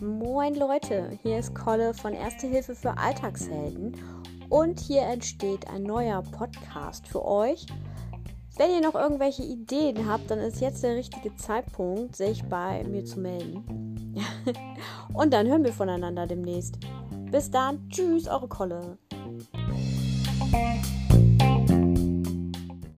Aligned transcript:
Moin 0.00 0.54
Leute, 0.54 1.18
hier 1.22 1.38
ist 1.38 1.54
Kolle 1.54 1.94
von 1.94 2.12
Erste 2.12 2.46
Hilfe 2.46 2.74
für 2.74 2.98
Alltagshelden 2.98 3.96
und 4.50 4.78
hier 4.78 5.02
entsteht 5.02 5.68
ein 5.68 5.84
neuer 5.84 6.22
Podcast 6.22 7.08
für 7.08 7.24
euch. 7.24 7.66
Wenn 8.58 8.72
ihr 8.72 8.82
noch 8.82 8.94
irgendwelche 8.94 9.42
Ideen 9.42 10.06
habt, 10.06 10.30
dann 10.30 10.38
ist 10.38 10.60
jetzt 10.60 10.82
der 10.82 10.96
richtige 10.96 11.34
Zeitpunkt, 11.36 12.14
sich 12.14 12.44
bei 12.44 12.84
mir 12.84 13.06
zu 13.06 13.20
melden. 13.20 14.14
und 15.14 15.32
dann 15.32 15.46
hören 15.46 15.64
wir 15.64 15.72
voneinander 15.72 16.26
demnächst. 16.26 16.78
Bis 17.30 17.50
dann, 17.50 17.88
tschüss, 17.88 18.28
eure 18.28 18.48
Kolle. 18.48 18.98